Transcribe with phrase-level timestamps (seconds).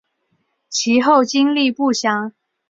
[0.67, 2.33] 其后经历不详。